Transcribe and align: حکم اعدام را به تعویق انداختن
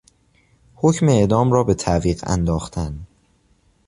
حکم 0.75 1.09
اعدام 1.09 1.51
را 1.51 1.63
به 1.63 1.73
تعویق 1.73 2.23
انداختن 2.27 3.07